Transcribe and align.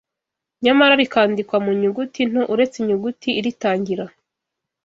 Nyamara 0.63 0.93
rikandikwa 1.01 1.57
mu 1.65 1.71
nyuguti 1.81 2.21
nto 2.29 2.41
uretse 2.53 2.75
inyuguti 2.79 3.29
iritangira 3.39 4.05